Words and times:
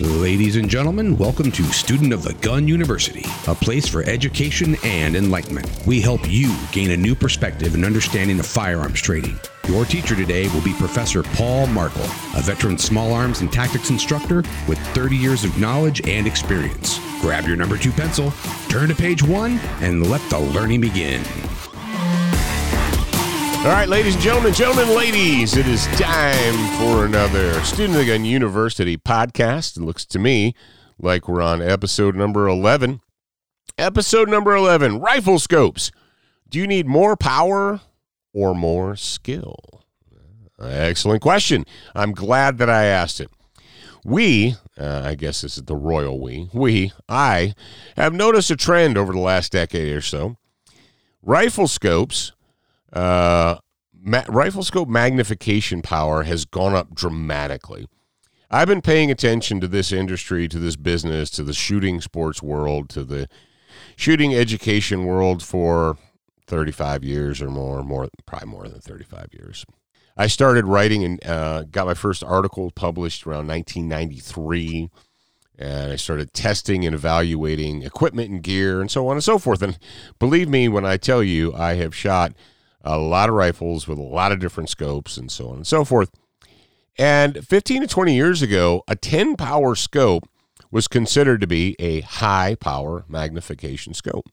Ladies 0.00 0.54
and 0.54 0.70
gentlemen, 0.70 1.18
welcome 1.18 1.50
to 1.50 1.64
Student 1.64 2.12
of 2.12 2.22
the 2.22 2.34
Gun 2.34 2.68
University, 2.68 3.24
a 3.48 3.54
place 3.56 3.88
for 3.88 4.04
education 4.04 4.76
and 4.84 5.16
enlightenment. 5.16 5.68
We 5.88 6.00
help 6.00 6.20
you 6.30 6.56
gain 6.70 6.92
a 6.92 6.96
new 6.96 7.16
perspective 7.16 7.74
and 7.74 7.84
understanding 7.84 8.38
of 8.38 8.46
firearms 8.46 9.00
trading. 9.00 9.36
Your 9.66 9.84
teacher 9.84 10.14
today 10.14 10.46
will 10.50 10.60
be 10.60 10.72
Professor 10.74 11.24
Paul 11.24 11.66
Markel, 11.66 12.04
a 12.36 12.42
veteran 12.42 12.78
small 12.78 13.12
arms 13.12 13.40
and 13.40 13.52
tactics 13.52 13.90
instructor 13.90 14.44
with 14.68 14.78
30 14.94 15.16
years 15.16 15.42
of 15.42 15.58
knowledge 15.58 16.06
and 16.06 16.28
experience. 16.28 17.00
Grab 17.20 17.48
your 17.48 17.56
number 17.56 17.76
two 17.76 17.90
pencil, 17.90 18.32
turn 18.68 18.88
to 18.90 18.94
page 18.94 19.24
one, 19.24 19.58
and 19.80 20.08
let 20.08 20.20
the 20.30 20.38
learning 20.38 20.80
begin. 20.80 21.24
All 23.58 23.74
right, 23.74 23.88
ladies 23.88 24.14
and 24.14 24.22
gentlemen, 24.22 24.54
gentlemen, 24.54 24.94
ladies, 24.94 25.56
it 25.56 25.66
is 25.66 25.84
time 25.88 26.78
for 26.78 27.04
another 27.04 27.60
Student 27.64 27.98
of 27.98 28.06
the 28.06 28.12
Gun 28.12 28.24
University 28.24 28.96
podcast. 28.96 29.76
It 29.76 29.82
looks 29.82 30.06
to 30.06 30.20
me 30.20 30.54
like 30.96 31.28
we're 31.28 31.42
on 31.42 31.60
episode 31.60 32.14
number 32.14 32.46
11. 32.46 33.00
Episode 33.76 34.28
number 34.28 34.54
11 34.54 35.00
Rifle 35.00 35.40
Scopes. 35.40 35.90
Do 36.48 36.60
you 36.60 36.68
need 36.68 36.86
more 36.86 37.16
power 37.16 37.80
or 38.32 38.54
more 38.54 38.94
skill? 38.94 39.82
Excellent 40.62 41.20
question. 41.20 41.66
I'm 41.96 42.12
glad 42.12 42.58
that 42.58 42.70
I 42.70 42.84
asked 42.84 43.20
it. 43.20 43.28
We, 44.04 44.54
uh, 44.78 45.02
I 45.04 45.16
guess 45.16 45.40
this 45.40 45.58
is 45.58 45.64
the 45.64 45.76
royal 45.76 46.20
we, 46.20 46.48
we, 46.54 46.92
I, 47.08 47.54
have 47.96 48.14
noticed 48.14 48.52
a 48.52 48.56
trend 48.56 48.96
over 48.96 49.12
the 49.12 49.18
last 49.18 49.50
decade 49.50 49.92
or 49.94 50.00
so. 50.00 50.36
Rifle 51.22 51.66
scopes 51.66 52.32
uh, 52.92 53.56
ma- 53.92 54.24
rifle 54.28 54.62
scope 54.62 54.88
magnification 54.88 55.82
power 55.82 56.22
has 56.24 56.44
gone 56.44 56.74
up 56.74 56.94
dramatically. 56.94 57.86
I've 58.50 58.68
been 58.68 58.80
paying 58.80 59.10
attention 59.10 59.60
to 59.60 59.68
this 59.68 59.92
industry, 59.92 60.48
to 60.48 60.58
this 60.58 60.76
business, 60.76 61.30
to 61.30 61.42
the 61.42 61.52
shooting 61.52 62.00
sports 62.00 62.42
world, 62.42 62.88
to 62.90 63.04
the 63.04 63.28
shooting 63.96 64.34
education 64.34 65.04
world 65.04 65.42
for 65.42 65.98
35 66.46 67.04
years 67.04 67.42
or 67.42 67.50
more, 67.50 67.82
more 67.82 68.08
probably 68.26 68.48
more 68.48 68.68
than 68.68 68.80
35 68.80 69.28
years. 69.32 69.66
I 70.16 70.26
started 70.26 70.64
writing 70.64 71.04
and 71.04 71.26
uh, 71.26 71.64
got 71.64 71.86
my 71.86 71.94
first 71.94 72.24
article 72.24 72.70
published 72.70 73.26
around 73.26 73.46
1993 73.48 74.90
and 75.58 75.92
I 75.92 75.96
started 75.96 76.32
testing 76.32 76.84
and 76.84 76.94
evaluating 76.94 77.82
equipment 77.82 78.30
and 78.30 78.42
gear 78.42 78.80
and 78.80 78.90
so 78.90 79.06
on 79.08 79.16
and 79.16 79.24
so 79.24 79.38
forth. 79.38 79.60
And 79.60 79.78
believe 80.18 80.48
me 80.48 80.68
when 80.68 80.86
I 80.86 80.96
tell 80.96 81.22
you, 81.22 81.52
I 81.54 81.74
have 81.74 81.94
shot 81.94 82.32
a 82.82 82.98
lot 82.98 83.28
of 83.28 83.34
rifles 83.34 83.88
with 83.88 83.98
a 83.98 84.02
lot 84.02 84.32
of 84.32 84.38
different 84.38 84.68
scopes 84.68 85.16
and 85.16 85.30
so 85.30 85.48
on 85.48 85.56
and 85.56 85.66
so 85.66 85.84
forth. 85.84 86.10
And 86.96 87.46
15 87.46 87.82
to 87.82 87.86
20 87.86 88.14
years 88.14 88.42
ago, 88.42 88.82
a 88.88 88.96
10 88.96 89.36
power 89.36 89.74
scope 89.74 90.28
was 90.70 90.88
considered 90.88 91.40
to 91.40 91.46
be 91.46 91.76
a 91.78 92.00
high 92.00 92.56
power 92.56 93.04
magnification 93.08 93.94
scope. 93.94 94.28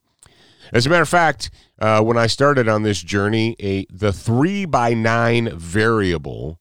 As 0.73 0.85
a 0.85 0.89
matter 0.89 1.03
of 1.03 1.09
fact, 1.09 1.51
uh, 1.79 2.01
when 2.01 2.17
I 2.17 2.27
started 2.27 2.67
on 2.67 2.83
this 2.83 3.01
journey, 3.01 3.55
a 3.59 3.85
the 3.91 4.11
three 4.11 4.65
by 4.65 4.93
nine 4.93 5.55
variable 5.55 6.59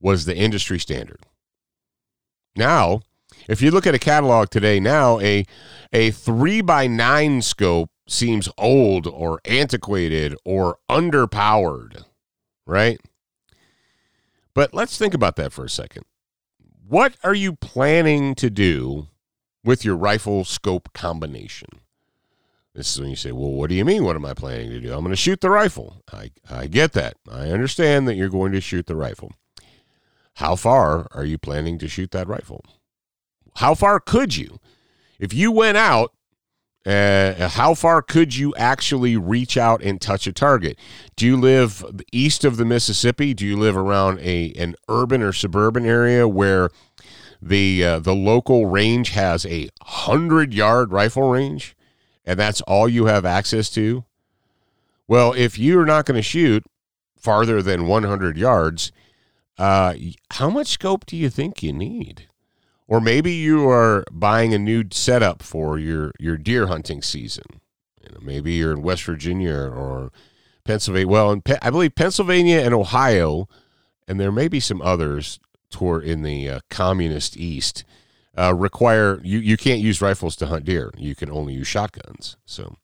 was 0.00 0.24
the 0.24 0.36
industry 0.36 0.78
standard. 0.78 1.20
Now, 2.54 3.00
if 3.48 3.60
you 3.60 3.70
look 3.70 3.86
at 3.86 3.94
a 3.94 3.98
catalog 3.98 4.50
today, 4.50 4.78
now 4.78 5.18
a 5.20 5.44
a 5.92 6.12
three 6.12 6.60
by 6.60 6.86
nine 6.86 7.42
scope 7.42 7.90
seems 8.12 8.48
old 8.58 9.06
or 9.06 9.40
antiquated 9.44 10.36
or 10.44 10.78
underpowered, 10.88 12.04
right? 12.66 13.00
But 14.54 14.74
let's 14.74 14.98
think 14.98 15.14
about 15.14 15.36
that 15.36 15.52
for 15.52 15.64
a 15.64 15.70
second. 15.70 16.04
What 16.86 17.16
are 17.24 17.34
you 17.34 17.54
planning 17.54 18.34
to 18.36 18.50
do 18.50 19.08
with 19.64 19.84
your 19.84 19.96
rifle 19.96 20.44
scope 20.44 20.92
combination? 20.92 21.68
This 22.74 22.94
is 22.94 23.00
when 23.00 23.10
you 23.10 23.16
say, 23.16 23.32
well, 23.32 23.50
what 23.50 23.68
do 23.68 23.74
you 23.74 23.84
mean? 23.84 24.04
What 24.04 24.16
am 24.16 24.24
I 24.24 24.34
planning 24.34 24.70
to 24.70 24.80
do? 24.80 24.92
I'm 24.92 25.00
going 25.00 25.10
to 25.10 25.16
shoot 25.16 25.40
the 25.40 25.50
rifle. 25.50 26.02
I, 26.12 26.30
I 26.50 26.66
get 26.66 26.92
that. 26.92 27.16
I 27.30 27.50
understand 27.50 28.08
that 28.08 28.14
you're 28.14 28.28
going 28.28 28.52
to 28.52 28.60
shoot 28.60 28.86
the 28.86 28.96
rifle. 28.96 29.32
How 30.36 30.56
far 30.56 31.06
are 31.12 31.24
you 31.24 31.36
planning 31.36 31.78
to 31.78 31.88
shoot 31.88 32.10
that 32.12 32.28
rifle? 32.28 32.64
How 33.56 33.74
far 33.74 34.00
could 34.00 34.36
you? 34.36 34.58
If 35.18 35.34
you 35.34 35.52
went 35.52 35.76
out 35.76 36.12
uh, 36.84 37.48
how 37.48 37.74
far 37.74 38.02
could 38.02 38.34
you 38.34 38.54
actually 38.56 39.16
reach 39.16 39.56
out 39.56 39.82
and 39.82 40.00
touch 40.00 40.26
a 40.26 40.32
target? 40.32 40.78
Do 41.16 41.26
you 41.26 41.36
live 41.36 41.84
east 42.10 42.44
of 42.44 42.56
the 42.56 42.64
Mississippi? 42.64 43.34
Do 43.34 43.46
you 43.46 43.56
live 43.56 43.76
around 43.76 44.18
a 44.20 44.52
an 44.54 44.74
urban 44.88 45.22
or 45.22 45.32
suburban 45.32 45.86
area 45.86 46.26
where 46.26 46.70
the 47.40 47.84
uh, 47.84 47.98
the 48.00 48.14
local 48.14 48.66
range 48.66 49.10
has 49.10 49.46
a 49.46 49.68
hundred 49.82 50.52
yard 50.52 50.92
rifle 50.92 51.30
range, 51.30 51.76
and 52.24 52.38
that's 52.38 52.60
all 52.62 52.88
you 52.88 53.06
have 53.06 53.24
access 53.24 53.70
to? 53.70 54.04
Well, 55.06 55.32
if 55.34 55.58
you're 55.58 55.86
not 55.86 56.06
going 56.06 56.16
to 56.16 56.22
shoot 56.22 56.64
farther 57.16 57.62
than 57.62 57.86
100 57.86 58.36
yards, 58.36 58.92
uh, 59.58 59.94
how 60.30 60.50
much 60.50 60.68
scope 60.68 61.06
do 61.06 61.16
you 61.16 61.28
think 61.28 61.62
you 61.62 61.72
need? 61.72 62.28
Or 62.88 63.00
maybe 63.00 63.32
you 63.32 63.68
are 63.68 64.04
buying 64.10 64.52
a 64.52 64.58
new 64.58 64.84
setup 64.90 65.42
for 65.42 65.78
your 65.78 66.12
your 66.18 66.36
deer 66.36 66.66
hunting 66.66 67.02
season. 67.02 67.44
You 68.02 68.14
know, 68.14 68.20
maybe 68.22 68.52
you're 68.52 68.72
in 68.72 68.82
West 68.82 69.04
Virginia 69.04 69.54
or 69.54 70.10
Pennsylvania. 70.64 71.08
Well, 71.08 71.32
in 71.32 71.42
I 71.60 71.70
believe 71.70 71.94
Pennsylvania 71.94 72.60
and 72.60 72.74
Ohio, 72.74 73.48
and 74.06 74.18
there 74.18 74.32
may 74.32 74.48
be 74.48 74.60
some 74.60 74.82
others 74.82 75.38
toward 75.70 76.04
in 76.04 76.22
the 76.22 76.48
uh, 76.48 76.60
communist 76.70 77.36
East. 77.36 77.84
Uh, 78.36 78.54
require 78.54 79.20
you 79.22 79.38
you 79.38 79.58
can't 79.58 79.80
use 79.80 80.00
rifles 80.00 80.36
to 80.36 80.46
hunt 80.46 80.64
deer. 80.64 80.90
You 80.96 81.14
can 81.14 81.30
only 81.30 81.52
use 81.52 81.66
shotguns. 81.66 82.36
So, 82.46 82.76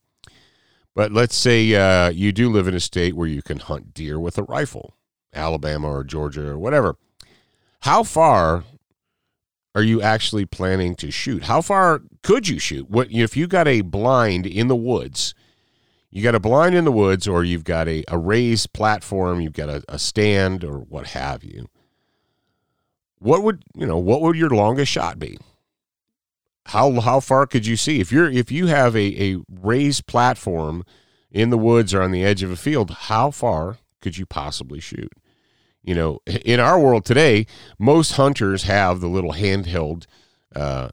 but 0.95 1.11
let's 1.11 1.37
say 1.37 1.75
uh, 1.75 2.11
you 2.11 2.33
do 2.33 2.51
live 2.51 2.69
in 2.69 2.75
a 2.75 2.81
state 2.81 3.15
where 3.15 3.29
you 3.29 3.41
can 3.41 3.59
hunt 3.59 3.95
deer 3.95 4.21
with 4.21 4.37
a 4.37 4.43
rifle, 4.43 4.95
Alabama 5.33 5.89
or 5.89 6.05
Georgia 6.05 6.49
or 6.49 6.59
whatever. 6.59 6.97
How 7.83 8.03
far 8.03 8.65
are 9.79 9.83
you 9.83 10.03
actually 10.03 10.45
planning 10.45 10.97
to 10.97 11.09
shoot? 11.09 11.45
How 11.45 11.61
far 11.61 12.03
could 12.25 12.49
you 12.49 12.59
shoot? 12.59 12.91
What 12.91 13.13
if 13.13 13.37
you 13.37 13.47
got 13.47 13.69
a 13.69 13.83
blind 13.83 14.45
in 14.45 14.67
the 14.67 14.75
woods? 14.75 15.37
You 16.11 16.21
got 16.21 16.35
a 16.35 16.41
blind 16.41 16.75
in 16.75 16.85
the 16.85 16.91
woods, 16.91 17.29
or 17.29 17.45
you've 17.45 17.63
got 17.63 17.87
a, 17.87 18.03
a 18.09 18.19
raised 18.19 18.73
platform, 18.73 19.41
you've 19.41 19.53
got 19.53 19.69
a, 19.69 19.85
a 19.89 20.01
stand, 20.01 20.65
or 20.65 20.79
what 20.79 21.07
have 21.09 21.45
you. 21.45 21.69
What 23.21 23.45
would 23.45 23.63
you 23.77 23.87
know? 23.87 23.99
What 23.99 24.21
would 24.23 24.35
your 24.35 24.51
longest 24.51 24.91
shot 24.91 25.21
be? 25.21 25.39
How 26.67 27.01
how 27.01 27.21
far 27.21 27.47
could 27.47 27.65
you 27.65 27.77
see 27.77 28.01
if 28.01 28.11
you're 28.11 28.29
if 28.29 28.51
you 28.51 28.67
have 28.67 28.97
a, 28.97 29.35
a 29.35 29.37
raised 29.49 30.09
platform 30.09 30.85
in 31.31 31.51
the 31.51 31.59
woods 31.59 31.95
or 31.95 32.03
on 32.03 32.11
the 32.11 32.25
edge 32.25 32.43
of 32.43 32.51
a 32.51 32.57
field? 32.57 32.91
How 32.91 33.31
far 33.31 33.79
could 34.01 34.19
you 34.19 34.27
possibly 34.27 34.81
shoot? 34.81 35.13
You 35.83 35.95
know, 35.95 36.21
in 36.27 36.61
our 36.61 36.79
world 36.79 37.05
today, 37.05 37.47
most 37.79 38.13
hunters 38.13 38.65
have 38.65 39.01
the 39.01 39.09
little 39.09 39.33
handheld, 39.33 40.07
uh, 40.55 40.89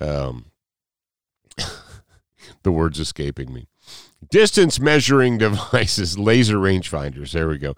um, 0.00 0.46
the 2.62 2.72
words 2.72 3.00
escaping 3.00 3.52
me. 3.52 3.68
Distance 4.30 4.80
measuring 4.80 5.38
devices, 5.38 6.18
laser 6.18 6.56
rangefinders. 6.56 7.32
There 7.32 7.48
we 7.48 7.58
go. 7.58 7.74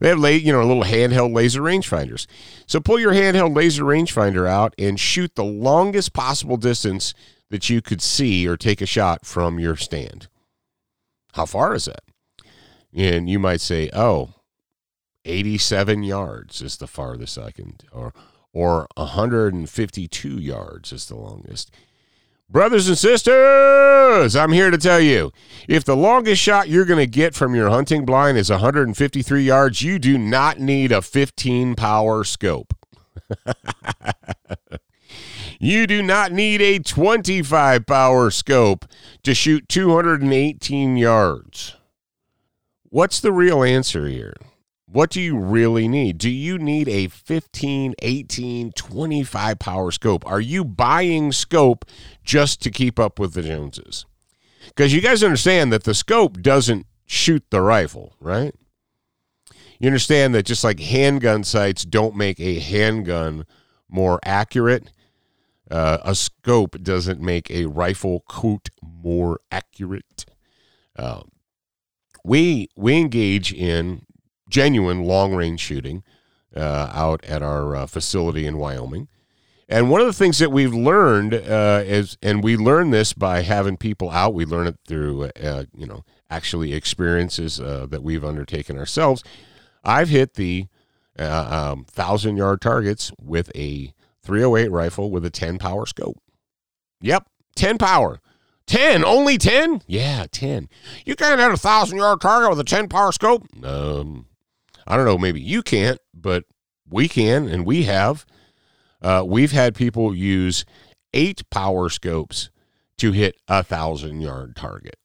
They 0.00 0.08
have, 0.08 0.24
you 0.24 0.52
know, 0.52 0.64
little 0.64 0.84
handheld 0.84 1.34
laser 1.34 1.60
rangefinders. 1.60 2.26
So 2.66 2.80
pull 2.80 2.98
your 2.98 3.12
handheld 3.12 3.56
laser 3.56 3.84
rangefinder 3.84 4.48
out 4.48 4.74
and 4.78 4.98
shoot 4.98 5.34
the 5.34 5.44
longest 5.44 6.12
possible 6.12 6.56
distance 6.56 7.12
that 7.50 7.68
you 7.68 7.82
could 7.82 8.00
see 8.00 8.46
or 8.46 8.56
take 8.56 8.80
a 8.80 8.86
shot 8.86 9.26
from 9.26 9.58
your 9.58 9.76
stand. 9.76 10.28
How 11.34 11.46
far 11.46 11.74
is 11.74 11.84
that? 11.86 12.02
And 12.94 13.28
you 13.28 13.38
might 13.38 13.60
say, 13.60 13.90
oh, 13.92 14.34
87 15.24 16.02
yards 16.02 16.62
is 16.62 16.76
the 16.76 16.86
farthest 16.86 17.38
I 17.38 17.50
can, 17.50 17.76
or 17.92 18.12
or 18.52 18.88
152 18.96 20.28
yards 20.28 20.92
is 20.92 21.06
the 21.06 21.16
longest. 21.16 21.70
Brothers 22.48 22.88
and 22.88 22.98
sisters, 22.98 24.34
I'm 24.34 24.50
here 24.50 24.72
to 24.72 24.78
tell 24.78 24.98
you 24.98 25.30
if 25.68 25.84
the 25.84 25.96
longest 25.96 26.42
shot 26.42 26.68
you're 26.68 26.84
going 26.84 26.98
to 26.98 27.06
get 27.06 27.32
from 27.32 27.54
your 27.54 27.70
hunting 27.70 28.04
blind 28.04 28.38
is 28.38 28.50
153 28.50 29.42
yards, 29.42 29.82
you 29.82 30.00
do 30.00 30.18
not 30.18 30.58
need 30.58 30.90
a 30.90 31.00
15 31.00 31.76
power 31.76 32.24
scope. 32.24 32.74
you 35.60 35.86
do 35.86 36.02
not 36.02 36.32
need 36.32 36.60
a 36.60 36.80
25 36.80 37.86
power 37.86 38.30
scope 38.32 38.84
to 39.22 39.32
shoot 39.32 39.68
218 39.68 40.96
yards. 40.96 41.76
What's 42.88 43.20
the 43.20 43.30
real 43.30 43.62
answer 43.62 44.08
here? 44.08 44.34
What 44.92 45.10
do 45.10 45.20
you 45.20 45.38
really 45.38 45.86
need? 45.86 46.18
Do 46.18 46.28
you 46.28 46.58
need 46.58 46.88
a 46.88 47.06
15, 47.06 47.94
18, 48.00 48.72
25 48.72 49.58
power 49.60 49.90
scope? 49.92 50.26
Are 50.26 50.40
you 50.40 50.64
buying 50.64 51.30
scope 51.30 51.84
just 52.24 52.60
to 52.62 52.70
keep 52.72 52.98
up 52.98 53.20
with 53.20 53.34
the 53.34 53.42
Joneses? 53.42 54.04
Because 54.66 54.92
you 54.92 55.00
guys 55.00 55.22
understand 55.22 55.72
that 55.72 55.84
the 55.84 55.94
scope 55.94 56.42
doesn't 56.42 56.86
shoot 57.06 57.44
the 57.50 57.60
rifle, 57.60 58.16
right? 58.18 58.52
You 59.78 59.86
understand 59.86 60.34
that 60.34 60.44
just 60.44 60.64
like 60.64 60.80
handgun 60.80 61.44
sights 61.44 61.84
don't 61.84 62.16
make 62.16 62.40
a 62.40 62.58
handgun 62.58 63.46
more 63.88 64.18
accurate, 64.24 64.90
uh, 65.70 65.98
a 66.02 66.16
scope 66.16 66.82
doesn't 66.82 67.20
make 67.20 67.48
a 67.48 67.66
rifle 67.66 68.24
coot 68.28 68.70
more 68.82 69.38
accurate. 69.52 70.26
Uh, 70.96 71.22
we 72.24 72.68
we 72.76 72.98
engage 72.98 73.52
in 73.52 74.04
genuine 74.50 75.04
long 75.04 75.34
range 75.34 75.60
shooting 75.60 76.02
uh, 76.54 76.90
out 76.92 77.24
at 77.24 77.42
our 77.42 77.76
uh, 77.76 77.86
facility 77.86 78.46
in 78.46 78.58
Wyoming. 78.58 79.08
And 79.68 79.88
one 79.88 80.00
of 80.00 80.08
the 80.08 80.12
things 80.12 80.38
that 80.38 80.50
we've 80.50 80.74
learned 80.74 81.32
uh, 81.32 81.82
is, 81.86 82.18
and 82.20 82.42
we 82.42 82.56
learn 82.56 82.90
this 82.90 83.12
by 83.12 83.42
having 83.42 83.76
people 83.76 84.10
out. 84.10 84.34
We 84.34 84.44
learn 84.44 84.66
it 84.66 84.78
through, 84.86 85.30
uh, 85.40 85.64
you 85.72 85.86
know, 85.86 86.04
actually 86.28 86.72
experiences 86.72 87.60
uh, 87.60 87.86
that 87.88 88.02
we've 88.02 88.24
undertaken 88.24 88.76
ourselves. 88.76 89.22
I've 89.84 90.08
hit 90.08 90.34
the 90.34 90.66
uh, 91.16 91.72
um, 91.72 91.84
thousand 91.84 92.36
yard 92.36 92.60
targets 92.60 93.12
with 93.20 93.52
a 93.54 93.94
308 94.24 94.70
rifle 94.70 95.10
with 95.10 95.24
a 95.24 95.30
10 95.30 95.58
power 95.58 95.86
scope. 95.86 96.18
Yep, 97.00 97.28
10 97.54 97.78
power. 97.78 98.20
10, 98.66 99.04
only 99.04 99.38
10? 99.38 99.82
Yeah, 99.86 100.26
10. 100.30 100.68
You 101.04 101.16
can't 101.16 101.40
hit 101.40 101.50
a 101.50 101.56
thousand 101.56 101.98
yard 101.98 102.20
target 102.20 102.50
with 102.50 102.60
a 102.60 102.64
10 102.64 102.88
power 102.88 103.12
scope? 103.12 103.46
Um, 103.64 104.26
I 104.90 104.96
don't 104.96 105.06
know, 105.06 105.18
maybe 105.18 105.40
you 105.40 105.62
can't, 105.62 106.00
but 106.12 106.44
we 106.88 107.06
can, 107.06 107.48
and 107.48 107.64
we 107.64 107.84
have. 107.84 108.26
Uh, 109.00 109.22
we've 109.24 109.52
had 109.52 109.76
people 109.76 110.12
use 110.12 110.64
eight 111.14 111.48
power 111.48 111.88
scopes 111.88 112.50
to 112.98 113.12
hit 113.12 113.36
a 113.46 113.62
thousand 113.62 114.20
yard 114.20 114.56
target. 114.56 114.96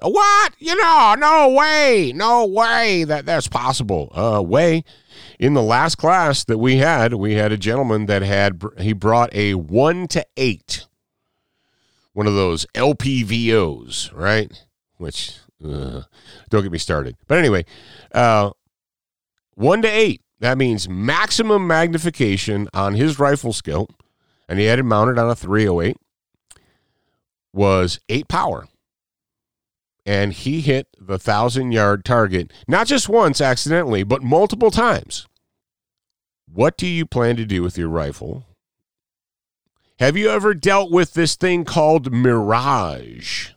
What? 0.00 0.54
You 0.58 0.74
know, 0.74 1.14
no 1.16 1.50
way, 1.50 2.12
no 2.12 2.44
way 2.44 3.04
that 3.04 3.24
that's 3.24 3.46
possible. 3.46 4.10
Uh, 4.12 4.42
way. 4.42 4.82
In 5.38 5.54
the 5.54 5.62
last 5.62 5.94
class 5.94 6.44
that 6.46 6.58
we 6.58 6.78
had, 6.78 7.14
we 7.14 7.34
had 7.34 7.52
a 7.52 7.56
gentleman 7.56 8.06
that 8.06 8.22
had 8.22 8.60
he 8.78 8.92
brought 8.92 9.32
a 9.32 9.54
one 9.54 10.08
to 10.08 10.26
eight, 10.36 10.88
one 12.14 12.26
of 12.26 12.34
those 12.34 12.66
LPVOs, 12.74 14.12
right? 14.12 14.50
Which 14.96 15.38
uh, 15.64 16.02
don't 16.50 16.62
get 16.64 16.72
me 16.72 16.78
started. 16.78 17.16
But 17.28 17.38
anyway, 17.38 17.64
uh, 18.12 18.50
one 19.54 19.82
to 19.82 19.88
eight. 19.88 20.22
That 20.40 20.58
means 20.58 20.88
maximum 20.88 21.66
magnification 21.66 22.68
on 22.74 22.94
his 22.94 23.18
rifle 23.18 23.52
scope, 23.52 23.94
and 24.48 24.58
he 24.58 24.66
had 24.66 24.78
it 24.78 24.82
mounted 24.82 25.18
on 25.18 25.30
a 25.30 25.34
308, 25.34 25.96
was 27.52 28.00
eight 28.08 28.28
power. 28.28 28.66
And 30.04 30.34
he 30.34 30.60
hit 30.60 30.88
the 31.00 31.18
thousand 31.18 31.72
yard 31.72 32.04
target, 32.04 32.52
not 32.68 32.86
just 32.86 33.08
once 33.08 33.40
accidentally, 33.40 34.02
but 34.02 34.22
multiple 34.22 34.70
times. 34.70 35.26
What 36.52 36.76
do 36.76 36.86
you 36.86 37.06
plan 37.06 37.36
to 37.36 37.46
do 37.46 37.62
with 37.62 37.78
your 37.78 37.88
rifle? 37.88 38.44
Have 39.98 40.16
you 40.16 40.28
ever 40.28 40.52
dealt 40.52 40.90
with 40.90 41.14
this 41.14 41.36
thing 41.36 41.64
called 41.64 42.12
Mirage? 42.12 43.50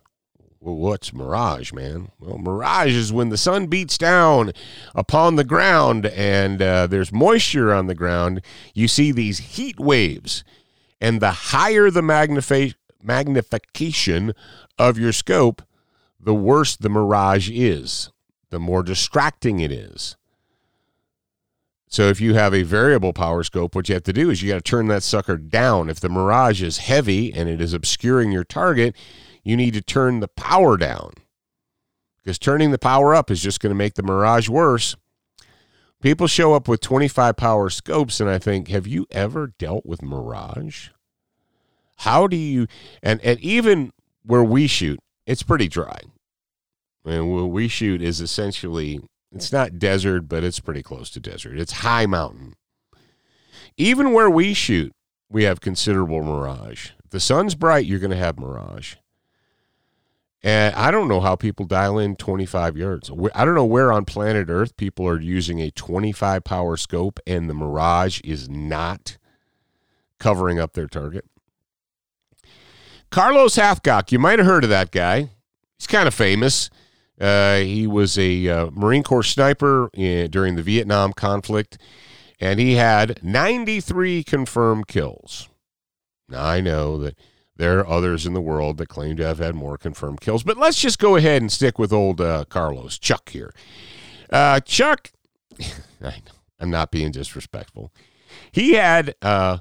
Well, 0.67 0.75
what's 0.75 1.13
mirage, 1.13 1.71
man? 1.71 2.11
Well, 2.19 2.37
mirage 2.37 2.93
is 2.93 3.13
when 3.13 3.29
the 3.29 3.37
sun 3.37 3.67
beats 3.67 3.97
down 3.97 4.51
upon 4.93 5.37
the 5.37 5.45
ground 5.45 6.07
and 6.07 6.61
uh, 6.61 6.87
there's 6.87 7.09
moisture 7.09 7.73
on 7.73 7.87
the 7.87 7.95
ground. 7.95 8.41
You 8.73 8.89
see 8.89 9.13
these 9.13 9.37
heat 9.37 9.79
waves, 9.79 10.43
and 10.99 11.21
the 11.21 11.31
higher 11.31 11.89
the 11.89 12.01
magnifi- 12.01 12.73
magnification 13.01 14.33
of 14.77 14.97
your 14.97 15.13
scope, 15.13 15.61
the 16.19 16.35
worse 16.35 16.75
the 16.75 16.89
mirage 16.89 17.49
is, 17.49 18.11
the 18.49 18.59
more 18.59 18.83
distracting 18.83 19.61
it 19.61 19.71
is. 19.71 20.17
So 21.87 22.09
if 22.09 22.19
you 22.19 22.33
have 22.33 22.53
a 22.53 22.63
variable 22.63 23.13
power 23.13 23.43
scope, 23.43 23.73
what 23.73 23.87
you 23.87 23.95
have 23.95 24.03
to 24.03 24.11
do 24.11 24.29
is 24.29 24.41
you 24.41 24.49
got 24.49 24.55
to 24.55 24.69
turn 24.69 24.87
that 24.87 25.03
sucker 25.03 25.37
down. 25.37 25.89
If 25.89 26.01
the 26.01 26.09
mirage 26.09 26.61
is 26.61 26.79
heavy 26.79 27.33
and 27.33 27.47
it 27.47 27.61
is 27.61 27.71
obscuring 27.73 28.33
your 28.33 28.43
target, 28.43 28.97
you 29.47 29.55
need 29.55 29.73
to 29.73 29.81
turn 29.81 30.19
the 30.19 30.27
power 30.27 30.75
down 30.75 31.13
because 32.17 32.37
turning 32.37 32.71
the 32.71 32.77
power 32.77 33.15
up 33.15 33.31
is 33.31 33.41
just 33.41 33.61
going 33.61 33.71
to 33.71 33.75
make 33.75 33.93
the 33.93 34.03
mirage 34.03 34.49
worse. 34.49 34.97
People 36.01 36.27
show 36.27 36.53
up 36.53 36.67
with 36.67 36.81
25 36.81 37.37
power 37.37 37.69
scopes, 37.69 38.19
and 38.19 38.29
I 38.29 38.39
think, 38.39 38.67
have 38.67 38.85
you 38.85 39.07
ever 39.09 39.53
dealt 39.57 39.85
with 39.85 40.01
mirage? 40.01 40.89
How 41.99 42.27
do 42.27 42.35
you, 42.35 42.67
and, 43.01 43.21
and 43.21 43.39
even 43.39 43.93
where 44.21 44.43
we 44.43 44.67
shoot, 44.67 44.99
it's 45.25 45.43
pretty 45.43 45.69
dry. 45.69 46.01
And 47.05 47.33
where 47.33 47.45
we 47.45 47.69
shoot 47.69 48.01
is 48.01 48.19
essentially, 48.19 48.99
it's 49.33 49.53
not 49.53 49.79
desert, 49.79 50.27
but 50.27 50.43
it's 50.43 50.59
pretty 50.59 50.83
close 50.83 51.09
to 51.11 51.21
desert. 51.21 51.57
It's 51.57 51.71
high 51.71 52.05
mountain. 52.05 52.53
Even 53.77 54.11
where 54.11 54.29
we 54.29 54.53
shoot, 54.53 54.91
we 55.29 55.45
have 55.45 55.61
considerable 55.61 56.21
mirage. 56.21 56.89
If 57.05 57.11
the 57.11 57.21
sun's 57.21 57.55
bright, 57.55 57.85
you're 57.85 57.99
going 57.99 58.11
to 58.11 58.17
have 58.17 58.37
mirage. 58.37 58.95
And 60.43 60.75
I 60.75 60.91
don't 60.91 61.07
know 61.07 61.19
how 61.19 61.35
people 61.35 61.65
dial 61.65 61.97
in 61.97 62.15
25 62.15 62.77
yards. 62.77 63.09
I 63.33 63.43
don't 63.43 63.55
know 63.55 63.65
where 63.65 63.91
on 63.91 64.05
planet 64.05 64.49
Earth 64.49 64.77
people 64.77 65.07
are 65.07 65.19
using 65.19 65.59
a 65.59 65.71
25 65.71 66.43
power 66.43 66.77
scope 66.77 67.19
and 67.25 67.49
the 67.49 67.53
Mirage 67.53 68.21
is 68.23 68.47
not 68.47 69.17
covering 70.19 70.59
up 70.59 70.73
their 70.73 70.87
target. 70.87 71.25
Carlos 73.09 73.55
Hathcock, 73.55 74.11
you 74.11 74.19
might 74.19 74.39
have 74.39 74.45
heard 74.47 74.63
of 74.63 74.69
that 74.69 74.91
guy. 74.91 75.31
He's 75.77 75.87
kind 75.87 76.07
of 76.07 76.13
famous. 76.13 76.69
Uh, 77.19 77.57
he 77.57 77.87
was 77.87 78.17
a 78.17 78.47
uh, 78.47 78.69
Marine 78.71 79.03
Corps 79.03 79.23
sniper 79.23 79.89
in, 79.93 80.29
during 80.29 80.55
the 80.55 80.61
Vietnam 80.61 81.13
conflict, 81.13 81.77
and 82.39 82.59
he 82.59 82.75
had 82.75 83.23
93 83.23 84.23
confirmed 84.23 84.87
kills. 84.87 85.49
Now, 86.29 86.45
I 86.45 86.61
know 86.61 86.97
that 86.99 87.17
there 87.57 87.79
are 87.79 87.87
others 87.87 88.25
in 88.25 88.33
the 88.33 88.41
world 88.41 88.77
that 88.77 88.87
claim 88.87 89.17
to 89.17 89.25
have 89.25 89.39
had 89.39 89.55
more 89.55 89.77
confirmed 89.77 90.21
kills, 90.21 90.43
but 90.43 90.57
let's 90.57 90.79
just 90.79 90.99
go 90.99 91.15
ahead 91.15 91.41
and 91.41 91.51
stick 91.51 91.77
with 91.77 91.91
old 91.91 92.21
uh, 92.21 92.45
Carlos, 92.49 92.97
Chuck 92.97 93.29
here. 93.29 93.53
Uh, 94.31 94.59
Chuck, 94.59 95.11
I 96.03 96.21
am 96.59 96.69
not 96.69 96.91
being 96.91 97.11
disrespectful. 97.11 97.91
He 98.51 98.73
had 98.73 99.15
uh, 99.21 99.59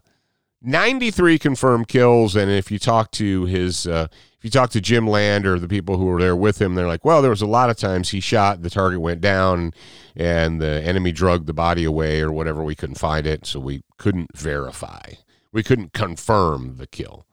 93 0.63 1.39
confirmed 1.39 1.89
kills, 1.89 2.37
and 2.37 2.51
if 2.51 2.71
you 2.71 2.79
talk 2.79 3.11
to 3.13 3.45
his, 3.47 3.87
uh, 3.87 4.09
if 4.11 4.45
you 4.45 4.51
talk 4.51 4.71
to 4.71 4.81
Jim 4.81 5.07
Land 5.07 5.47
or 5.47 5.59
the 5.59 5.69
people 5.69 5.97
who 5.97 6.07
were 6.07 6.21
there 6.21 6.37
with 6.37 6.61
him, 6.61 6.75
they're 6.75 6.87
like, 6.87 7.05
well, 7.05 7.23
there 7.23 7.31
was 7.31 7.43
a 7.43 7.47
lot 7.47 7.71
of 7.71 7.77
times 7.77 8.11
he 8.11 8.21
shot, 8.21 8.63
the 8.63 8.71
target 8.71 9.01
went 9.01 9.21
down, 9.21 9.73
and 10.15 10.61
the 10.61 10.83
enemy 10.83 11.13
drugged 11.13 11.47
the 11.47 11.55
body 11.55 11.85
away 11.85 12.21
or 12.21 12.33
whatever. 12.33 12.63
We 12.63 12.75
couldn't 12.75 12.97
find 12.97 13.27
it, 13.27 13.47
so 13.47 13.61
we 13.61 13.83
couldn't 13.97 14.37
verify. 14.37 15.13
We 15.53 15.63
couldn't 15.63 15.93
confirm 15.93 16.77
the 16.77 16.87
kill 16.87 17.26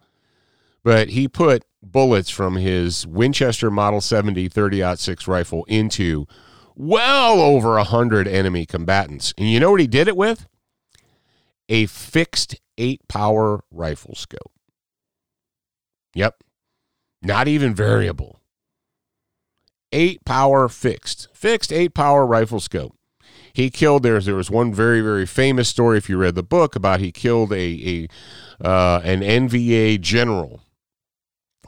but 0.84 1.10
he 1.10 1.28
put 1.28 1.64
bullets 1.82 2.30
from 2.30 2.56
his 2.56 3.06
Winchester 3.08 3.72
Model 3.72 4.02
70 4.02 4.50
30 4.50 4.96
6 4.96 5.28
rifle 5.28 5.66
into 5.66 6.28
well 6.76 7.40
over 7.40 7.78
a 7.78 7.84
hundred 7.84 8.28
enemy 8.28 8.66
combatants. 8.66 9.34
And 9.38 9.50
you 9.50 9.60
know 9.60 9.72
what 9.72 9.80
he 9.80 9.88
did 9.88 10.08
it 10.08 10.18
with? 10.18 10.48
A 11.70 11.86
fixed 11.86 12.60
eight 12.78 13.08
power 13.08 13.64
rifle 13.72 14.16
scope. 14.16 14.52
Yep. 16.16 16.44
Not 17.22 17.48
even 17.48 17.74
variable. 17.74 18.40
Eight 19.92 20.26
power 20.26 20.68
fixed. 20.68 21.28
Fixed 21.34 21.72
eight 21.72 21.94
power 21.94 22.26
rifle 22.26 22.60
scope. 22.60 22.96
He 23.54 23.70
killed 23.70 24.04
there. 24.04 24.20
There 24.20 24.36
was 24.36 24.50
one 24.50 24.74
very 24.74 25.02
very 25.02 25.26
famous 25.26 25.70
story 25.70 25.98
if 25.98 26.10
you 26.10 26.18
read 26.18 26.36
the 26.36 26.44
book 26.44 26.76
about 26.76 27.00
he 27.00 27.12
killed 27.12 27.54
a 27.54 28.08
a 28.62 28.66
uh, 28.66 29.02
an 29.04 29.22
NVA 29.22 30.02
general 30.02 30.62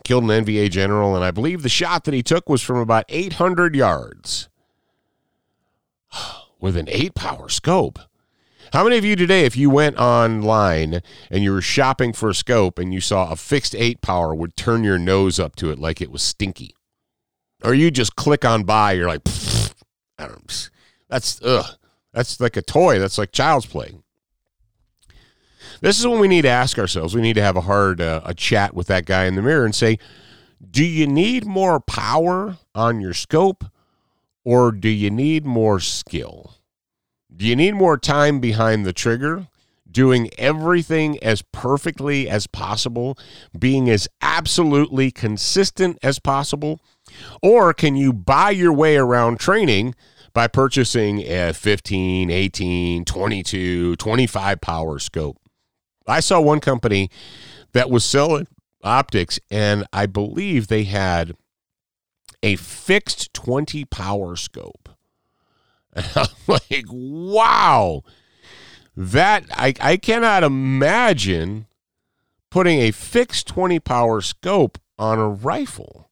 killed 0.05 0.23
an 0.23 0.45
NVA 0.45 0.69
general, 0.69 1.15
and 1.15 1.25
I 1.25 1.31
believe 1.31 1.63
the 1.63 1.69
shot 1.69 2.05
that 2.05 2.13
he 2.13 2.23
took 2.23 2.47
was 2.47 2.61
from 2.61 2.77
about 2.77 3.03
800 3.09 3.75
yards 3.75 4.47
with 6.61 6.77
an 6.77 6.87
eight 6.89 7.15
power 7.15 7.49
scope. 7.49 7.99
How 8.71 8.83
many 8.83 8.97
of 8.97 9.05
you 9.05 9.15
today, 9.15 9.45
if 9.45 9.57
you 9.57 9.69
went 9.69 9.97
online 9.97 11.01
and 11.29 11.43
you 11.43 11.51
were 11.51 11.61
shopping 11.61 12.13
for 12.13 12.29
a 12.29 12.35
scope 12.35 12.79
and 12.79 12.93
you 12.93 13.01
saw 13.01 13.31
a 13.31 13.35
fixed 13.35 13.75
eight 13.75 14.01
power, 14.01 14.33
would 14.33 14.55
turn 14.55 14.83
your 14.83 14.97
nose 14.97 15.39
up 15.39 15.55
to 15.57 15.69
it 15.69 15.79
like 15.79 16.01
it 16.01 16.11
was 16.11 16.21
stinky? 16.21 16.75
Or 17.63 17.73
you 17.73 17.91
just 17.91 18.15
click 18.15 18.45
on 18.45 18.63
buy, 18.63 18.93
you're 18.93 19.07
like, 19.07 19.21
I 20.17 20.27
don't, 20.27 20.69
that's, 21.09 21.41
ugh, 21.43 21.65
that's 22.13 22.39
like 22.39 22.57
a 22.57 22.61
toy. 22.61 22.99
That's 22.99 23.17
like 23.17 23.31
child's 23.31 23.65
play. 23.65 23.95
This 25.85 25.99
is 25.99 26.07
when 26.07 26.17
we 26.17 26.27
need 26.27 26.41
to 26.41 26.49
ask 26.49 26.79
ourselves. 26.79 27.13
We 27.13 27.21
need 27.21 27.35
to 27.35 27.43
have 27.43 27.55
a 27.55 27.61
hard 27.61 28.01
uh, 28.01 28.21
a 28.25 28.33
chat 28.33 28.73
with 28.73 28.87
that 28.87 29.05
guy 29.05 29.25
in 29.25 29.35
the 29.35 29.43
mirror 29.43 29.65
and 29.65 29.75
say, 29.75 29.99
do 30.71 30.83
you 30.83 31.05
need 31.05 31.45
more 31.45 31.79
power 31.79 32.57
on 32.73 32.99
your 33.01 33.13
scope 33.13 33.65
or 34.43 34.71
do 34.71 34.89
you 34.89 35.11
need 35.11 35.45
more 35.45 35.79
skill? 35.79 36.55
Do 37.31 37.45
you 37.45 37.55
need 37.55 37.75
more 37.75 37.99
time 37.99 38.39
behind 38.39 38.83
the 38.83 38.93
trigger? 38.93 39.45
Doing 39.89 40.31
everything 40.39 41.23
as 41.23 41.43
perfectly 41.43 42.27
as 42.27 42.47
possible, 42.47 43.15
being 43.55 43.87
as 43.87 44.07
absolutely 44.23 45.11
consistent 45.11 45.99
as 46.01 46.17
possible? 46.17 46.79
Or 47.43 47.75
can 47.75 47.95
you 47.95 48.11
buy 48.11 48.49
your 48.49 48.73
way 48.73 48.97
around 48.97 49.39
training 49.39 49.93
by 50.33 50.47
purchasing 50.47 51.19
a 51.19 51.53
15, 51.53 52.31
18, 52.31 53.05
22, 53.05 53.95
25 53.97 54.61
power 54.61 54.97
scope? 54.97 55.37
I 56.07 56.19
saw 56.19 56.39
one 56.39 56.59
company 56.59 57.09
that 57.73 57.89
was 57.89 58.05
selling 58.05 58.47
optics, 58.83 59.39
and 59.49 59.85
I 59.91 60.05
believe 60.05 60.67
they 60.67 60.83
had 60.83 61.35
a 62.43 62.55
fixed 62.55 63.33
20 63.33 63.85
power 63.85 64.35
scope. 64.35 64.89
And 65.97 66.05
I'm 66.17 66.27
like, 66.47 66.85
wow. 66.89 68.01
That 68.97 69.45
I, 69.51 69.73
I 69.79 69.95
cannot 69.95 70.43
imagine 70.43 71.67
putting 72.49 72.79
a 72.79 72.91
fixed 72.91 73.47
20 73.47 73.79
power 73.79 74.19
scope 74.19 74.77
on 74.99 75.19
a 75.19 75.29
rifle. 75.29 76.09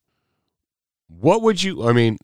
What 1.07 1.41
would 1.41 1.63
you 1.63 1.87
I 1.87 1.91
mean, 1.91 2.17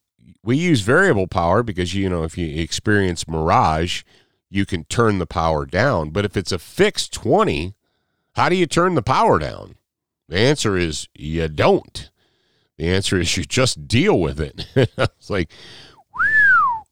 we 0.44 0.58
use 0.58 0.82
variable 0.82 1.28
power 1.28 1.64
because 1.64 1.94
you 1.94 2.10
know 2.10 2.24
if 2.24 2.38
you 2.38 2.62
experience 2.62 3.28
mirage, 3.28 4.04
you 4.50 4.66
can 4.66 4.84
turn 4.86 5.20
the 5.20 5.28
power 5.28 5.66
down, 5.66 6.10
but 6.10 6.26
if 6.26 6.36
it's 6.36 6.52
a 6.52 6.60
fixed 6.60 7.14
20, 7.14 7.76
how 8.34 8.50
do 8.50 8.56
you 8.56 8.66
turn 8.66 8.96
the 8.96 9.02
power 9.02 9.40
down? 9.40 9.76
The 10.28 10.40
answer 10.40 10.78
is 10.78 11.08
you 11.14 11.48
don't. 11.48 12.10
The 12.78 12.88
answer 12.88 13.20
is 13.20 13.36
you 13.36 13.44
just 13.44 13.88
deal 13.88 14.20
with 14.20 14.40
it. 14.40 14.68
it's 14.76 15.30
like 15.30 15.52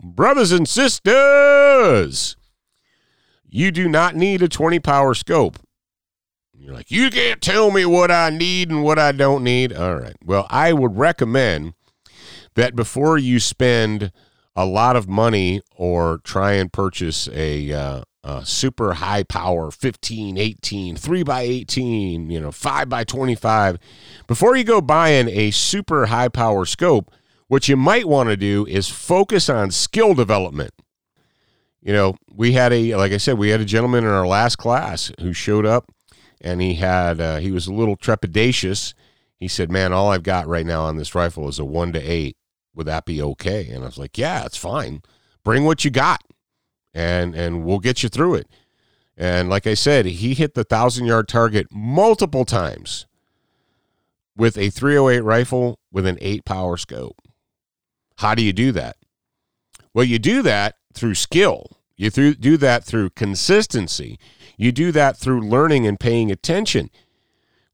brothers 0.03 0.51
and 0.51 0.67
sisters, 0.67 2.35
you 3.49 3.71
do 3.71 3.87
not 3.87 4.15
need 4.15 4.41
a 4.41 4.49
20 4.49 4.79
power 4.79 5.13
scope. 5.13 5.57
You're 6.53 6.73
like, 6.73 6.91
you 6.91 7.09
can't 7.09 7.41
tell 7.41 7.71
me 7.71 7.85
what 7.85 8.11
I 8.11 8.29
need 8.29 8.69
and 8.69 8.83
what 8.83 8.99
I 8.99 9.11
don't 9.11 9.43
need. 9.43 9.71
All 9.71 9.95
right. 9.95 10.15
Well, 10.23 10.47
I 10.49 10.73
would 10.73 10.97
recommend 10.97 11.73
that 12.55 12.75
before 12.75 13.17
you 13.17 13.39
spend 13.39 14.11
a 14.57 14.65
lot 14.65 14.95
of 14.95 15.07
money 15.07 15.61
or 15.75 16.19
try 16.23 16.53
and 16.53 16.73
purchase 16.73 17.29
a, 17.31 17.71
uh, 17.71 18.01
a 18.23 18.45
super 18.45 18.93
high 18.95 19.23
power 19.23 19.69
15, 19.69 20.37
18, 20.37 20.95
3 20.95 21.23
by 21.23 21.41
18, 21.41 22.29
you 22.31 22.39
know, 22.39 22.51
5 22.51 22.89
by 22.89 23.03
25, 23.03 23.77
before 24.25 24.57
you 24.57 24.63
go 24.63 24.81
buying 24.81 25.29
a 25.29 25.51
super 25.51 26.07
high 26.07 26.27
power 26.27 26.65
scope, 26.65 27.11
what 27.47 27.69
you 27.69 27.77
might 27.77 28.07
want 28.07 28.29
to 28.29 28.35
do 28.35 28.65
is 28.65 28.89
focus 28.89 29.47
on 29.47 29.71
skill 29.71 30.15
development. 30.15 30.71
You 31.81 31.93
know, 31.93 32.15
we 32.33 32.53
had 32.53 32.73
a, 32.73 32.95
like 32.95 33.11
I 33.11 33.17
said, 33.17 33.37
we 33.37 33.49
had 33.49 33.61
a 33.61 33.65
gentleman 33.65 34.03
in 34.03 34.09
our 34.09 34.27
last 34.27 34.57
class 34.57 35.11
who 35.21 35.31
showed 35.31 35.65
up 35.65 35.89
and 36.41 36.61
he 36.61 36.75
had 36.75 37.19
uh, 37.21 37.37
he 37.37 37.51
was 37.51 37.67
a 37.67 37.73
little 37.73 37.95
trepidatious. 37.95 38.93
He 39.39 39.47
said, 39.47 39.71
"Man, 39.71 39.93
all 39.93 40.09
I've 40.09 40.23
got 40.23 40.47
right 40.47 40.65
now 40.65 40.83
on 40.83 40.97
this 40.97 41.15
rifle 41.15 41.47
is 41.47 41.59
a 41.59 41.65
one 41.65 41.93
to 41.93 41.99
eight. 41.99 42.37
Would 42.77 42.87
that 42.87 43.05
be 43.05 43.21
okay?" 43.21 43.67
And 43.67 43.83
I 43.83 43.87
was 43.87 43.97
like, 43.97 44.17
"Yeah, 44.17 44.45
it's 44.45 44.55
fine. 44.55 45.01
Bring 45.43 45.65
what 45.65 45.83
you 45.83 45.91
got, 45.91 46.23
and 46.93 47.35
and 47.35 47.65
we'll 47.65 47.79
get 47.79 48.03
you 48.03 48.09
through 48.09 48.35
it." 48.35 48.47
And 49.17 49.49
like 49.49 49.67
I 49.67 49.73
said, 49.73 50.05
he 50.05 50.33
hit 50.35 50.53
the 50.53 50.63
thousand 50.63 51.07
yard 51.07 51.27
target 51.27 51.67
multiple 51.71 52.45
times 52.45 53.07
with 54.37 54.57
a 54.57 54.69
308 54.69 55.21
rifle 55.21 55.79
with 55.91 56.05
an 56.05 56.19
eight 56.21 56.45
power 56.45 56.77
scope. 56.77 57.17
How 58.17 58.35
do 58.35 58.43
you 58.43 58.53
do 58.53 58.71
that? 58.71 58.97
Well, 59.93 60.05
you 60.05 60.19
do 60.19 60.43
that 60.43 60.75
through 60.93 61.15
skill. 61.15 61.77
You 61.95 62.11
through, 62.11 62.35
do 62.35 62.57
that 62.57 62.83
through 62.83 63.09
consistency. 63.11 64.19
You 64.55 64.71
do 64.71 64.91
that 64.91 65.17
through 65.17 65.41
learning 65.41 65.87
and 65.87 65.99
paying 65.99 66.31
attention. 66.31 66.91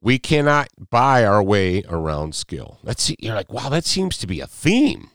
We 0.04 0.20
cannot 0.20 0.68
buy 0.90 1.24
our 1.24 1.42
way 1.42 1.82
around 1.88 2.36
skill. 2.36 2.78
That's 2.84 3.10
you're 3.20 3.36
like, 3.36 3.54
wow, 3.54 3.70
that 3.70 3.86
seems 3.86 4.18
to 4.18 4.28
be 4.28 4.42
a 4.42 4.48
theme. 4.48 5.10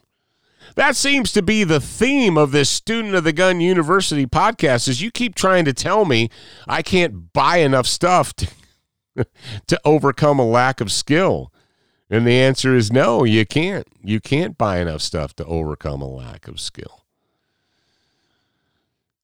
That 0.75 0.95
seems 0.95 1.31
to 1.33 1.43
be 1.43 1.63
the 1.63 1.79
theme 1.79 2.39
of 2.39 2.51
this 2.51 2.71
Student 2.71 3.13
of 3.13 3.23
the 3.23 3.31
Gun 3.31 3.61
University 3.61 4.25
podcast 4.25 4.87
is 4.87 4.99
you 4.99 5.11
keep 5.11 5.35
trying 5.35 5.63
to 5.65 5.73
tell 5.73 6.05
me 6.05 6.31
I 6.67 6.81
can't 6.81 7.31
buy 7.33 7.57
enough 7.57 7.85
stuff 7.85 8.33
to, 8.37 8.47
to 9.67 9.79
overcome 9.85 10.39
a 10.39 10.45
lack 10.45 10.81
of 10.81 10.91
skill. 10.91 11.53
And 12.09 12.25
the 12.25 12.39
answer 12.39 12.75
is 12.75 12.91
no, 12.91 13.23
you 13.23 13.45
can't. 13.45 13.87
You 14.03 14.19
can't 14.19 14.57
buy 14.57 14.79
enough 14.79 15.03
stuff 15.03 15.35
to 15.35 15.45
overcome 15.45 16.01
a 16.01 16.09
lack 16.09 16.47
of 16.47 16.59
skill. 16.59 17.05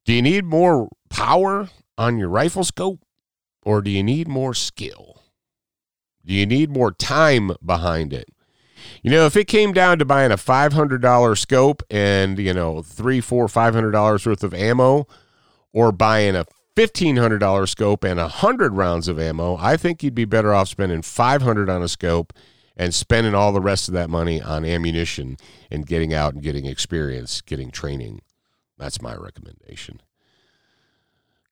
Do 0.06 0.14
you 0.14 0.22
need 0.22 0.46
more 0.46 0.90
power 1.10 1.70
on 1.98 2.20
your 2.20 2.30
rifle 2.30 2.64
scope 2.64 3.00
or 3.64 3.82
do 3.82 3.90
you 3.90 4.04
need 4.04 4.28
more 4.28 4.54
skill? 4.54 5.24
Do 6.26 6.34
you 6.34 6.46
need 6.46 6.70
more 6.72 6.92
time 6.92 7.52
behind 7.64 8.14
it? 8.14 8.30
You 9.04 9.12
know, 9.12 9.26
if 9.26 9.36
it 9.36 9.46
came 9.46 9.74
down 9.74 10.00
to 10.00 10.06
buying 10.06 10.32
a 10.32 10.38
$500 10.38 11.38
scope 11.38 11.84
and, 11.90 12.40
you 12.40 12.54
know, 12.54 12.82
three, 12.82 13.22
four, 13.22 13.48
five 13.48 13.74
hundred 13.74 13.94
$500 13.94 14.26
worth 14.26 14.44
of 14.44 14.54
ammo 14.54 15.08
or 15.72 15.92
buying 15.92 16.36
a 16.36 16.46
$1,500 16.76 17.70
scope 17.70 18.04
and 18.04 18.20
a 18.20 18.24
100 18.24 18.74
rounds 18.74 19.08
of 19.08 19.20
ammo, 19.20 19.58
I 19.58 19.78
think 19.78 20.04
you'd 20.04 20.16
be 20.16 20.26
better 20.26 20.54
off 20.54 20.68
spending 20.68 21.02
500 21.02 21.70
on 21.70 21.82
a 21.82 21.88
scope 21.88 22.34
and 22.76 22.94
spending 22.94 23.34
all 23.34 23.54
the 23.54 23.62
rest 23.62 23.88
of 23.88 23.94
that 23.94 24.10
money 24.10 24.42
on 24.42 24.66
ammunition 24.66 25.38
and 25.72 25.88
getting 25.88 26.14
out 26.14 26.34
and 26.34 26.44
getting 26.44 26.66
experience, 26.66 27.42
getting 27.42 27.72
training. 27.72 28.22
That's 28.78 29.02
my 29.02 29.16
recommendation. 29.16 30.02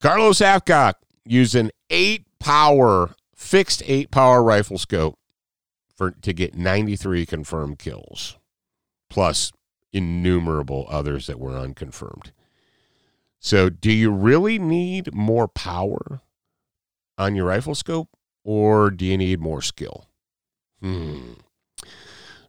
Carlos 0.01 0.39
Hathcock 0.39 0.96
used 1.25 1.56
an 1.56 1.72
eight 1.89 2.25
power, 2.39 3.15
fixed 3.44 3.84
eight 3.86 4.10
power 4.10 4.42
rifle 4.42 4.78
scope 4.78 5.20
for 5.96 6.12
to 6.12 6.34
get 6.34 6.56
93 6.56 7.26
confirmed 7.26 7.78
kills, 7.78 8.38
plus 9.10 9.52
innumerable 9.92 10.88
others 10.90 11.28
that 11.28 11.40
were 11.40 11.58
unconfirmed. 11.58 12.32
So, 13.40 13.70
do 13.70 13.92
you 13.92 14.10
really 14.10 14.58
need 14.58 15.14
more 15.14 15.48
power 15.48 16.22
on 17.18 17.36
your 17.36 17.46
rifle 17.46 17.76
scope, 17.76 18.10
or 18.44 18.90
do 18.90 19.06
you 19.06 19.18
need 19.18 19.40
more 19.40 19.62
skill? 19.62 20.08
Hmm. 20.82 21.34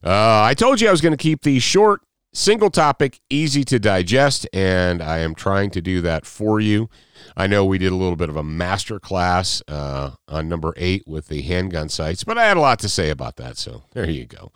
Uh, 0.03 0.43
I 0.43 0.55
told 0.55 0.81
you 0.81 0.89
I 0.89 0.93
was 0.93 1.01
going 1.01 1.17
to 1.17 1.23
keep 1.23 1.43
these 1.43 1.63
short, 1.63 2.03
single 2.35 2.69
topic, 2.69 3.21
easy 3.31 3.65
to 3.65 3.79
digest, 3.79 4.47
and 4.53 5.01
I 5.01 5.19
am 5.19 5.35
trying 5.35 5.71
to 5.71 5.81
do 5.81 6.03
that 6.03 6.27
for 6.27 6.61
you. 6.61 6.91
I 7.37 7.47
know 7.47 7.65
we 7.65 7.79
did 7.79 7.93
a 7.93 7.97
little 7.97 8.17
bit 8.17 8.29
of 8.29 8.37
a 8.37 8.43
master 8.43 9.01
class 9.01 9.63
uh, 9.69 10.11
on 10.29 10.49
number 10.49 10.75
eight 10.77 11.05
with 11.07 11.29
the 11.29 11.43
handgun 11.43 11.89
sights, 11.89 12.25
but 12.25 12.37
I 12.37 12.47
had 12.47 12.57
a 12.57 12.61
lot 12.61 12.81
to 12.81 12.89
say 12.89 13.09
about 13.09 13.37
that. 13.37 13.57
So 13.57 13.85
there 13.93 14.11
you 14.11 14.27
go. 14.27 14.53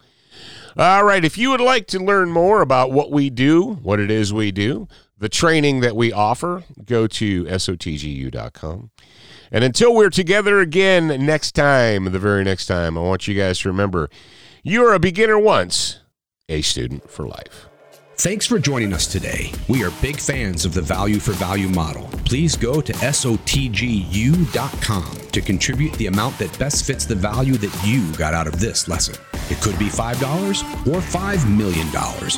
All 0.77 1.05
right. 1.05 1.25
If 1.25 1.39
you 1.39 1.51
would 1.51 1.61
like 1.61 1.87
to 1.89 1.99
learn 1.99 2.31
more 2.31 2.61
about 2.61 2.93
what 2.93 3.11
we 3.11 3.31
do, 3.31 3.75
what 3.83 3.99
it 3.99 4.11
is 4.11 4.33
we 4.33 4.53
do, 4.53 4.87
the 5.17 5.29
training 5.29 5.81
that 5.81 5.97
we 5.97 6.13
offer, 6.13 6.65
go 6.85 7.07
to 7.07 7.45
sotgu.com. 7.45 8.91
And 9.51 9.65
until 9.65 9.95
we're 9.95 10.11
together 10.11 10.61
again 10.61 11.25
next 11.25 11.53
time, 11.53 12.05
the 12.05 12.19
very 12.19 12.45
next 12.45 12.67
time, 12.67 12.99
I 12.99 13.01
want 13.01 13.27
you 13.27 13.35
guys 13.35 13.61
to 13.61 13.69
remember 13.69 14.11
you're 14.63 14.93
a 14.93 14.99
beginner 14.99 15.39
once, 15.39 16.01
a 16.49 16.61
student 16.63 17.11
for 17.11 17.27
life. 17.27 17.68
Thanks 18.21 18.45
for 18.45 18.59
joining 18.59 18.93
us 18.93 19.07
today. 19.07 19.53
We 19.69 19.85
are 19.85 19.93
big 20.03 20.19
fans 20.19 20.65
of 20.65 20.75
the 20.75 20.83
value 20.83 21.21
for 21.21 21.31
value 21.35 21.69
model. 21.69 22.09
Please 22.25 22.57
go 22.57 22.81
to 22.81 22.93
SOTGU.com 22.93 23.47
to 25.31 25.41
contribute 25.41 25.93
the 25.93 26.09
amount 26.09 26.37
that 26.41 26.59
best 26.59 26.85
fits 26.85 27.05
the 27.07 27.15
value 27.15 27.57
that 27.59 27.87
you 27.87 28.13
got 28.17 28.35
out 28.35 28.49
of 28.49 28.59
this 28.59 28.89
lesson. 28.89 29.15
It 29.51 29.61
could 29.61 29.79
be 29.79 29.87
$5 29.87 30.89
or 30.89 31.01
$5 31.01 31.57
million. 31.57 31.87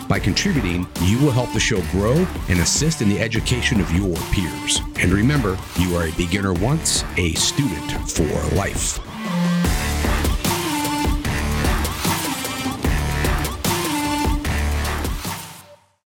By 0.06 0.18
contributing, 0.18 0.86
you 1.00 1.18
will 1.18 1.30
help 1.30 1.50
the 1.54 1.60
show 1.60 1.80
grow 1.92 2.26
and 2.50 2.60
assist 2.60 3.00
in 3.00 3.08
the 3.08 3.18
education 3.18 3.80
of 3.80 3.90
your 3.92 4.18
peers. 4.32 4.82
And 4.98 5.10
remember, 5.10 5.56
you 5.78 5.96
are 5.96 6.08
a 6.08 6.12
beginner 6.12 6.52
once, 6.52 7.04
a 7.16 7.32
student 7.32 7.90
for 8.06 8.28
life. 8.54 9.00